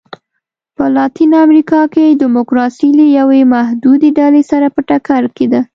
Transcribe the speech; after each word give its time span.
په 0.75 0.83
لاتینه 0.95 1.37
امریکا 1.45 1.81
کې 1.93 2.17
ډیموکراسي 2.21 2.89
له 2.99 3.05
یوې 3.17 3.41
محدودې 3.53 4.09
ډلې 4.19 4.43
سره 4.51 4.67
په 4.75 4.79
ټکر 4.89 5.23
کې 5.35 5.45
ده. 5.51 5.61